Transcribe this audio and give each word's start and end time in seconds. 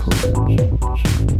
Thank 0.00 1.30
you. 1.30 1.39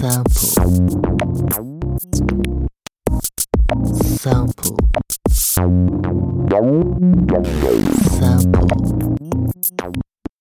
sample. 0.00 0.28
Sample 5.32 5.88